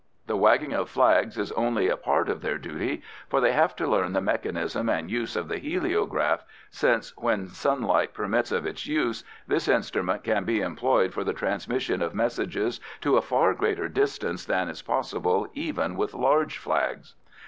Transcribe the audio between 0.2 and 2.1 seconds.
The wagging of flags is only a